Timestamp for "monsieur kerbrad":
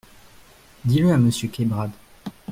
1.19-1.91